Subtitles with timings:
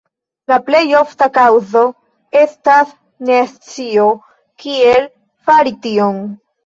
[0.51, 1.83] La plej ofta kaŭzo
[2.41, 2.95] estas
[3.31, 4.07] nescio,
[4.65, 5.07] kiel
[5.51, 6.19] fari tion.